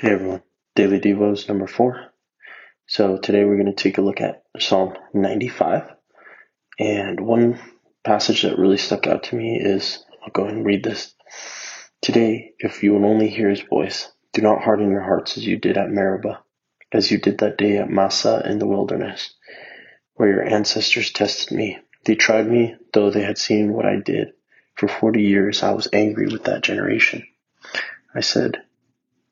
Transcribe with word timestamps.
Hey 0.00 0.10
everyone, 0.10 0.44
Daily 0.76 1.00
Devos 1.00 1.48
number 1.48 1.66
four. 1.66 2.12
So 2.86 3.18
today 3.18 3.44
we're 3.44 3.60
going 3.60 3.66
to 3.66 3.72
take 3.72 3.98
a 3.98 4.00
look 4.00 4.20
at 4.20 4.44
Psalm 4.56 4.94
95. 5.12 5.92
And 6.78 7.18
one 7.18 7.58
passage 8.04 8.42
that 8.42 8.60
really 8.60 8.76
stuck 8.76 9.08
out 9.08 9.24
to 9.24 9.36
me 9.36 9.58
is 9.60 10.04
I'll 10.22 10.30
go 10.30 10.44
ahead 10.44 10.54
and 10.54 10.64
read 10.64 10.84
this. 10.84 11.16
Today, 12.00 12.52
if 12.60 12.84
you 12.84 12.92
will 12.92 13.06
only 13.06 13.28
hear 13.28 13.50
his 13.50 13.62
voice, 13.62 14.08
do 14.32 14.40
not 14.40 14.62
harden 14.62 14.88
your 14.92 15.02
hearts 15.02 15.36
as 15.36 15.44
you 15.44 15.56
did 15.58 15.76
at 15.76 15.90
Meribah, 15.90 16.44
as 16.92 17.10
you 17.10 17.18
did 17.18 17.38
that 17.38 17.58
day 17.58 17.78
at 17.78 17.90
Massah 17.90 18.48
in 18.48 18.60
the 18.60 18.68
wilderness, 18.68 19.34
where 20.14 20.28
your 20.28 20.44
ancestors 20.44 21.10
tested 21.10 21.56
me. 21.56 21.76
They 22.04 22.14
tried 22.14 22.46
me, 22.46 22.76
though 22.92 23.10
they 23.10 23.24
had 23.24 23.36
seen 23.36 23.72
what 23.72 23.84
I 23.84 23.96
did. 23.96 24.28
For 24.76 24.86
40 24.86 25.20
years 25.22 25.64
I 25.64 25.72
was 25.72 25.88
angry 25.92 26.28
with 26.28 26.44
that 26.44 26.62
generation. 26.62 27.26
I 28.14 28.20
said, 28.20 28.62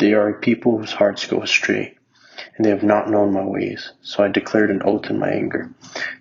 they 0.00 0.14
are 0.14 0.30
a 0.30 0.40
people 0.40 0.78
whose 0.78 0.92
hearts 0.92 1.26
go 1.26 1.42
astray, 1.42 1.94
and 2.56 2.64
they 2.64 2.70
have 2.70 2.82
not 2.82 3.10
known 3.10 3.32
my 3.32 3.44
ways. 3.44 3.92
So 4.00 4.24
I 4.24 4.28
declared 4.28 4.70
an 4.70 4.82
oath 4.82 5.10
in 5.10 5.18
my 5.18 5.28
anger. 5.28 5.70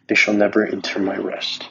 They 0.08 0.16
shall 0.16 0.34
never 0.34 0.66
enter 0.66 1.00
my 1.00 1.16
rest. 1.16 1.66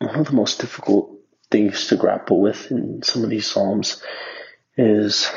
One 0.00 0.16
of 0.16 0.26
the 0.26 0.32
most 0.32 0.60
difficult 0.60 1.12
things 1.50 1.86
to 1.86 1.96
grapple 1.96 2.40
with 2.42 2.72
in 2.72 3.02
some 3.04 3.22
of 3.22 3.30
these 3.30 3.46
Psalms 3.46 4.02
is 4.76 5.30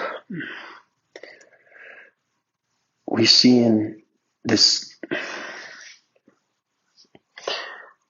we 3.06 3.28
see 3.28 3.60
in 3.60 4.02
this, 4.44 4.98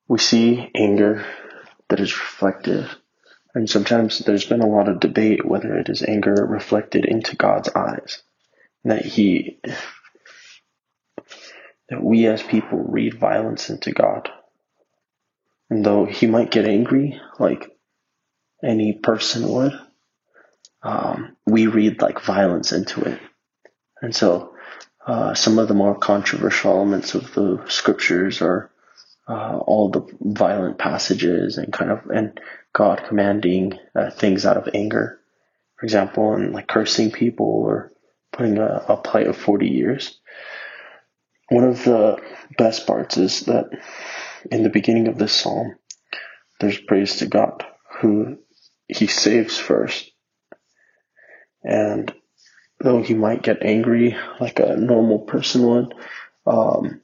we 0.08 0.18
see 0.18 0.72
anger 0.74 1.26
that 1.90 2.00
is 2.00 2.18
reflective 2.18 2.96
and 3.58 3.68
sometimes 3.68 4.20
there's 4.20 4.46
been 4.46 4.62
a 4.62 4.68
lot 4.68 4.88
of 4.88 5.00
debate 5.00 5.44
whether 5.44 5.76
it 5.80 5.90
is 5.90 6.04
anger 6.04 6.46
reflected 6.48 7.06
into 7.06 7.36
God's 7.36 7.70
eyes. 7.70 8.22
That 8.84 9.04
he, 9.04 9.60
that 11.90 12.04
we 12.04 12.28
as 12.28 12.44
people 12.44 12.78
read 12.78 13.16
violence 13.16 13.72
into 13.72 13.94
God. 13.94 14.30
And 15.72 15.84
though 15.84 16.06
he 16.06 16.28
might 16.28 16.52
get 16.52 16.68
angry, 16.68 17.20
like 17.40 17.76
any 18.64 18.94
person 18.94 19.50
would, 19.50 19.74
um, 20.84 21.36
we 21.48 21.66
read 21.66 22.00
like 22.00 22.22
violence 22.22 22.72
into 22.72 23.02
it. 23.06 23.20
And 24.04 24.16
so, 24.16 24.54
uh, 25.08 25.34
some 25.34 25.58
of 25.58 25.68
the 25.68 25.74
more 25.74 25.96
controversial 25.96 26.74
elements 26.74 27.16
of 27.16 27.34
the 27.34 27.64
scriptures 27.70 28.40
are 28.44 28.70
uh, 29.28 29.58
all 29.58 29.90
the 29.90 30.08
violent 30.22 30.78
passages 30.78 31.58
and 31.58 31.74
kind 31.74 31.90
of 31.90 32.06
and 32.14 32.40
God 32.78 33.04
commanding 33.08 33.80
uh, 33.96 34.12
things 34.12 34.46
out 34.46 34.58
of 34.58 34.70
anger, 34.72 35.20
for 35.78 35.86
example, 35.86 36.34
and 36.34 36.54
like 36.54 36.68
cursing 36.68 37.10
people 37.10 37.48
or 37.48 37.92
putting 38.32 38.60
a, 38.60 38.86
a 38.90 38.98
plight 38.98 39.26
of 39.26 39.36
forty 39.36 39.68
years. 39.68 40.20
One 41.50 41.64
of 41.64 41.84
the 41.84 42.22
best 42.56 42.86
parts 42.86 43.18
is 43.18 43.42
that 43.46 43.72
in 44.52 44.62
the 44.62 44.70
beginning 44.70 45.08
of 45.08 45.18
this 45.18 45.34
psalm, 45.34 45.76
there's 46.60 46.78
praise 46.78 47.16
to 47.16 47.26
God 47.26 47.66
who 48.00 48.38
He 48.88 49.08
saves 49.08 49.58
first, 49.58 50.12
and 51.64 52.14
though 52.80 53.02
He 53.02 53.16
might 53.16 53.42
get 53.42 53.64
angry 53.64 54.16
like 54.40 54.60
a 54.60 54.78
normal 54.78 55.18
person 55.18 55.64
would. 55.64 55.96
Um, 56.46 57.02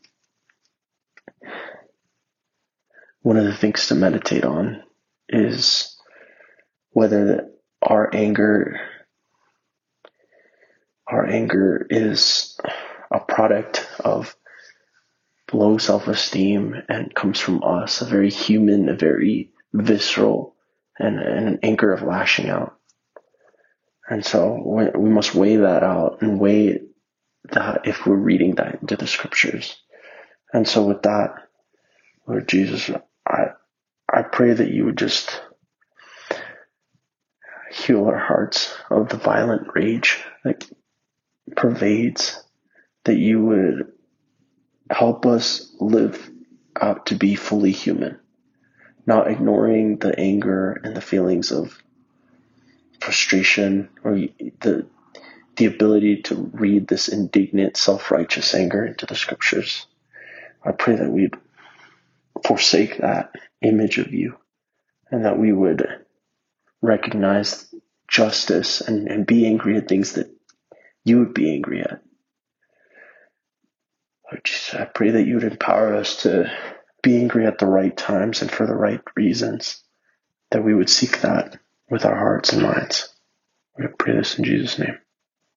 one 3.23 3.37
of 3.37 3.45
the 3.45 3.55
things 3.55 3.87
to 3.87 3.95
meditate 3.95 4.45
on 4.45 4.83
is 5.33 5.97
whether 6.91 7.49
our 7.81 8.09
anger 8.13 8.79
our 11.07 11.25
anger 11.25 11.85
is 11.89 12.57
a 13.11 13.19
product 13.19 13.87
of 13.99 14.35
low 15.51 15.77
self-esteem 15.77 16.75
and 16.89 17.13
comes 17.13 17.39
from 17.39 17.63
us 17.63 18.01
a 18.01 18.05
very 18.05 18.29
human 18.29 18.89
a 18.89 18.95
very 18.95 19.51
visceral 19.73 20.55
and, 20.97 21.19
and 21.19 21.47
an 21.47 21.59
anger 21.63 21.91
of 21.91 22.03
lashing 22.03 22.49
out. 22.49 22.77
And 24.09 24.25
so 24.25 24.91
we 24.95 25.09
must 25.09 25.35
weigh 25.35 25.57
that 25.57 25.83
out 25.83 26.21
and 26.21 26.39
weigh 26.39 26.81
that 27.51 27.87
if 27.87 28.05
we're 28.05 28.15
reading 28.15 28.55
that 28.55 28.81
into 28.81 28.95
the 28.95 29.07
scriptures. 29.07 29.77
And 30.53 30.67
so 30.67 30.83
with 30.85 31.03
that 31.03 31.35
lord 32.27 32.47
jesus 32.47 32.89
I 34.13 34.21
pray 34.21 34.53
that 34.53 34.69
you 34.69 34.85
would 34.85 34.97
just 34.97 35.41
heal 37.71 38.05
our 38.05 38.19
hearts 38.19 38.77
of 38.91 39.09
the 39.09 39.17
violent 39.17 39.67
rage 39.73 40.23
that 40.43 40.69
pervades, 41.55 42.43
that 43.05 43.17
you 43.17 43.43
would 43.43 43.91
help 44.91 45.25
us 45.25 45.75
live 45.79 46.29
out 46.79 47.07
to 47.07 47.15
be 47.15 47.33
fully 47.33 47.71
human, 47.71 48.19
not 49.07 49.31
ignoring 49.31 49.97
the 49.97 50.17
anger 50.19 50.79
and 50.83 50.95
the 50.95 51.01
feelings 51.01 51.51
of 51.51 51.81
frustration 52.99 53.89
or 54.03 54.15
the 54.61 54.85
the 55.55 55.65
ability 55.65 56.23
to 56.23 56.35
read 56.53 56.87
this 56.87 57.07
indignant, 57.07 57.77
self-righteous 57.77 58.55
anger 58.55 58.85
into 58.85 59.05
the 59.05 59.15
scriptures. 59.15 59.85
I 60.65 60.71
pray 60.71 60.95
that 60.95 61.11
we'd 61.11 61.35
forsake 62.45 62.97
that 62.97 63.31
image 63.61 63.97
of 63.97 64.13
you 64.13 64.37
and 65.11 65.25
that 65.25 65.37
we 65.37 65.51
would 65.51 65.85
recognize 66.81 67.73
justice 68.07 68.81
and, 68.81 69.07
and 69.07 69.25
be 69.25 69.45
angry 69.45 69.77
at 69.77 69.87
things 69.87 70.13
that 70.13 70.29
you 71.03 71.19
would 71.19 71.33
be 71.33 71.53
angry 71.53 71.81
at. 71.81 72.01
Lord 74.31 74.43
Jesus, 74.43 74.75
I 74.75 74.85
pray 74.85 75.11
that 75.11 75.25
you 75.25 75.35
would 75.35 75.43
empower 75.43 75.95
us 75.95 76.23
to 76.23 76.51
be 77.01 77.19
angry 77.19 77.45
at 77.45 77.59
the 77.59 77.67
right 77.67 77.95
times 77.95 78.41
and 78.41 78.49
for 78.49 78.65
the 78.65 78.75
right 78.75 79.01
reasons, 79.15 79.83
that 80.51 80.63
we 80.63 80.73
would 80.73 80.89
seek 80.89 81.21
that 81.21 81.59
with 81.89 82.05
our 82.05 82.15
hearts 82.15 82.53
and 82.53 82.63
minds. 82.63 83.09
We 83.77 83.87
pray 83.87 84.15
this 84.15 84.37
in 84.37 84.43
Jesus' 84.45 84.79
name. 84.79 84.97